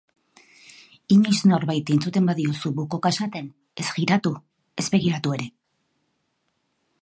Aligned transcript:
Inoiz 1.15 1.41
norbaiti 1.51 1.93
entzuten 1.97 2.29
badiozu 2.31 2.71
Bucova 2.79 3.11
esaten, 3.17 3.51
ez 3.85 3.87
jiratu, 3.99 4.33
ez 4.81 4.87
begiratu 4.97 5.37
ere. 5.39 5.49